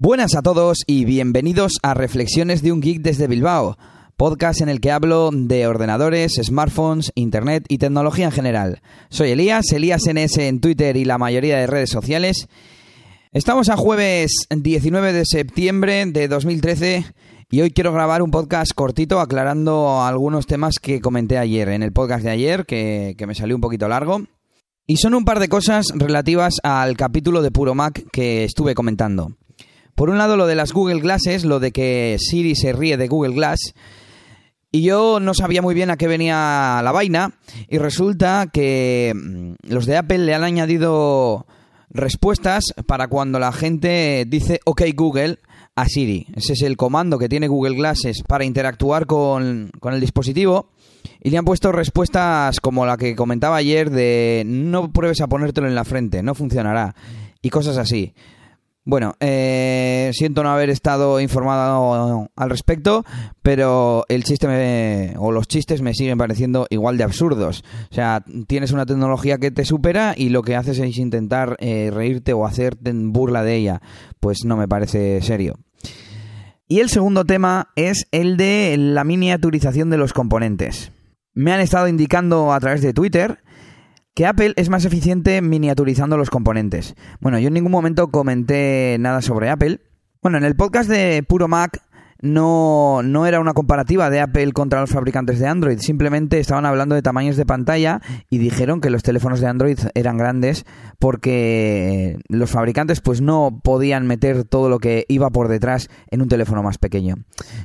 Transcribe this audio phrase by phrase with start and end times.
[0.00, 3.76] Buenas a todos y bienvenidos a Reflexiones de un Geek desde Bilbao,
[4.16, 8.80] podcast en el que hablo de ordenadores, smartphones, internet y tecnología en general.
[9.10, 12.46] Soy Elías, Elías NS en Twitter y la mayoría de redes sociales.
[13.32, 17.04] Estamos a jueves 19 de septiembre de 2013
[17.50, 21.92] y hoy quiero grabar un podcast cortito aclarando algunos temas que comenté ayer en el
[21.92, 24.22] podcast de ayer, que, que me salió un poquito largo.
[24.86, 29.32] Y son un par de cosas relativas al capítulo de Puro Mac que estuve comentando.
[29.98, 33.08] Por un lado, lo de las Google Glasses, lo de que Siri se ríe de
[33.08, 33.74] Google Glass.
[34.70, 37.32] Y yo no sabía muy bien a qué venía la vaina.
[37.68, 41.46] Y resulta que mm, los de Apple le han añadido
[41.90, 45.40] respuestas para cuando la gente dice OK Google
[45.74, 46.28] a Siri.
[46.36, 50.70] Ese es el comando que tiene Google Glasses para interactuar con, con el dispositivo.
[51.20, 55.66] Y le han puesto respuestas como la que comentaba ayer de no pruebes a ponértelo
[55.66, 56.94] en la frente, no funcionará.
[57.42, 58.14] Y cosas así.
[58.88, 63.04] Bueno, eh, siento no haber estado informado al respecto,
[63.42, 67.64] pero el chiste me, o los chistes me siguen pareciendo igual de absurdos.
[67.90, 71.90] O sea, tienes una tecnología que te supera y lo que haces es intentar eh,
[71.92, 73.82] reírte o hacerte burla de ella.
[74.20, 75.58] Pues no me parece serio.
[76.66, 80.92] Y el segundo tema es el de la miniaturización de los componentes.
[81.34, 83.40] Me han estado indicando a través de Twitter
[84.18, 86.96] que Apple es más eficiente miniaturizando los componentes.
[87.20, 89.78] Bueno, yo en ningún momento comenté nada sobre Apple.
[90.20, 91.80] Bueno, en el podcast de Puro Mac
[92.20, 96.96] no, no era una comparativa de Apple contra los fabricantes de Android, simplemente estaban hablando
[96.96, 100.66] de tamaños de pantalla y dijeron que los teléfonos de Android eran grandes
[100.98, 106.28] porque los fabricantes pues no podían meter todo lo que iba por detrás en un
[106.28, 107.18] teléfono más pequeño.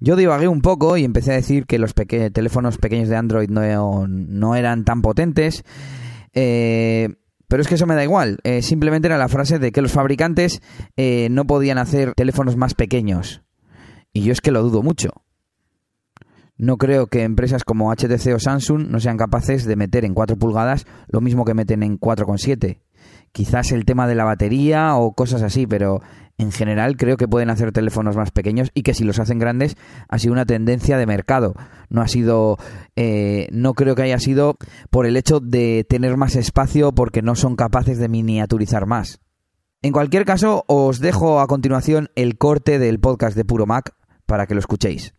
[0.00, 4.08] Yo divagué un poco y empecé a decir que los teléfonos pequeños de Android no,
[4.08, 5.62] no eran tan potentes
[6.34, 7.08] eh,
[7.50, 8.38] pero es que eso me da igual.
[8.44, 10.62] Eh, simplemente era la frase de que los fabricantes
[10.96, 13.42] eh, no podían hacer teléfonos más pequeños.
[14.12, 15.24] Y yo es que lo dudo mucho.
[16.56, 20.36] No creo que empresas como HTC o Samsung no sean capaces de meter en 4
[20.36, 22.80] pulgadas lo mismo que meten en 4,7.
[23.32, 26.00] Quizás el tema de la batería o cosas así, pero
[26.36, 29.76] en general creo que pueden hacer teléfonos más pequeños y que si los hacen grandes
[30.08, 31.54] ha sido una tendencia de mercado.
[31.90, 32.56] No ha sido,
[32.96, 34.56] eh, no creo que haya sido
[34.90, 39.20] por el hecho de tener más espacio porque no son capaces de miniaturizar más.
[39.82, 43.94] En cualquier caso, os dejo a continuación el corte del podcast de Puro Mac
[44.26, 45.14] para que lo escuchéis.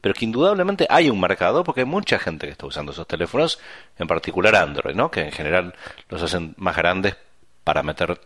[0.00, 3.58] Pero que indudablemente hay un mercado porque hay mucha gente que está usando esos teléfonos,
[3.98, 5.10] en particular Android, ¿no?
[5.10, 5.74] Que en general
[6.08, 7.16] los hacen más grandes
[7.64, 8.20] para meter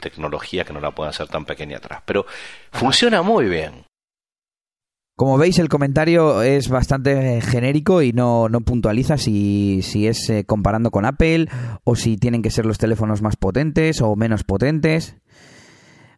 [0.00, 2.02] tecnología que no la pueden hacer tan pequeña atrás.
[2.04, 2.26] Pero
[2.72, 3.84] funciona muy bien.
[5.16, 10.44] Como veis, el comentario es bastante genérico y no, no puntualiza si, si es eh,
[10.44, 11.48] comparando con Apple
[11.82, 15.16] o si tienen que ser los teléfonos más potentes o menos potentes.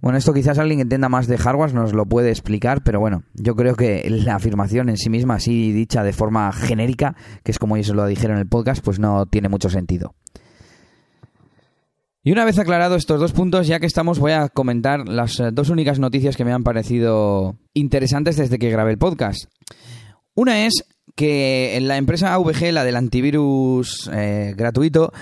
[0.00, 3.54] Bueno, esto quizás alguien entienda más de hardware nos lo puede explicar, pero bueno, yo
[3.54, 7.76] creo que la afirmación en sí misma, así dicha de forma genérica, que es como
[7.76, 10.14] ellos lo dijeron en el podcast, pues no tiene mucho sentido.
[12.22, 15.50] Y una vez aclarado estos dos puntos, ya que estamos, voy a comentar las eh,
[15.52, 19.50] dos únicas noticias que me han parecido interesantes desde que grabé el podcast.
[20.34, 20.84] Una es
[21.14, 25.12] que la empresa AVG, la del antivirus eh, gratuito,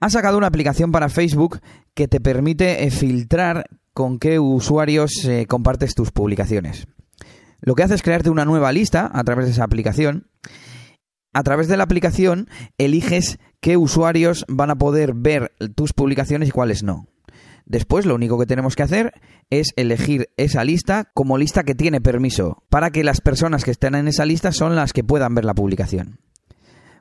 [0.00, 1.60] ha sacado una aplicación para Facebook
[1.94, 3.66] que te permite eh, filtrar
[3.98, 5.10] con qué usuarios
[5.48, 6.86] compartes tus publicaciones.
[7.60, 10.28] Lo que hace es crearte una nueva lista a través de esa aplicación.
[11.32, 12.48] A través de la aplicación
[12.78, 17.08] eliges qué usuarios van a poder ver tus publicaciones y cuáles no.
[17.66, 19.14] Después lo único que tenemos que hacer
[19.50, 23.96] es elegir esa lista como lista que tiene permiso, para que las personas que estén
[23.96, 26.20] en esa lista son las que puedan ver la publicación.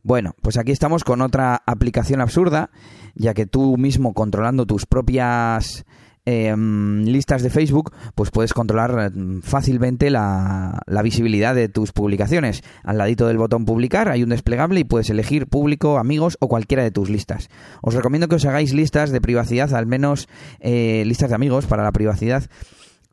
[0.02, 2.72] Bueno, pues aquí estamos con otra aplicación absurda,
[3.14, 5.86] ya que tú mismo controlando tus propias
[6.30, 12.66] Em, listas de Facebook, pues puedes controlar mm, fácilmente la, la, visibilidad de tus publicaciones.
[12.84, 16.84] Al ladito del botón publicar hay un desplegable y puedes elegir público, amigos o cualquiera
[16.84, 17.48] de tus listas.
[17.82, 20.28] Os recomiendo que os hagáis listas de privacidad, al menos
[20.60, 22.44] eh, listas de amigos para la privacidad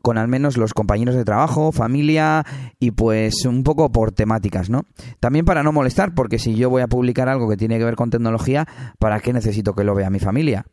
[0.03, 2.45] con al menos los compañeros de trabajo, familia
[2.81, 4.87] y pues un poco por temáticas, ¿no?
[5.21, 7.95] También para no molestar, porque si yo voy a publicar algo que tiene que ver
[7.95, 8.67] con tecnología,
[8.99, 10.67] ¿para qué necesito que lo vea mi familia?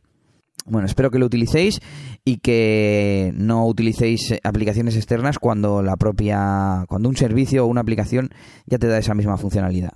[0.65, 1.79] Bueno, espero que lo utilicéis
[2.23, 8.29] y que no utilicéis aplicaciones externas cuando la propia cuando un servicio o una aplicación
[8.67, 9.93] ya te da esa misma funcionalidad.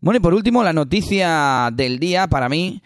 [0.00, 2.82] Bueno, y por último, la noticia del día para mí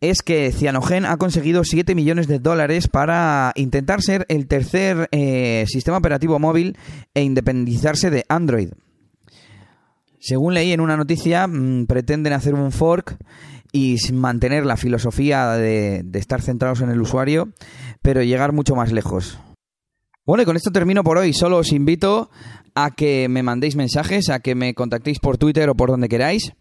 [0.00, 5.64] es que Cyanogen ha conseguido 7 millones de dólares para intentar ser el tercer eh,
[5.68, 6.76] sistema operativo móvil
[7.14, 8.70] e independizarse de Android.
[10.20, 13.18] Según leí en una noticia, mm, pretenden hacer un fork
[13.74, 17.48] y mantener la filosofía de, estar centrados en el usuario,
[18.02, 19.40] pero llegar mucho más lejos.
[20.24, 21.32] Bueno, y con esto termino por hoy.
[21.32, 22.30] Solo os invito
[22.76, 26.52] a que me mandéis mensajes, a que me contactéis por Twitter o por donde queráis.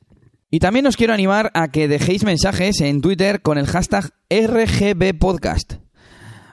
[0.50, 5.74] Y también os quiero animar a que dejéis mensajes en Twitter con el hashtag RGBPodcast.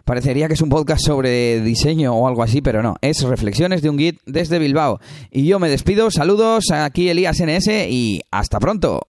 [0.04, 2.96] Parecería que es un podcast sobre diseño o algo así, pero no.
[3.00, 5.00] Es Reflexiones de un Git desde Bilbao.
[5.30, 6.10] Y yo me despido.
[6.10, 8.98] Saludos, aquí Elías NS y hasta pronto.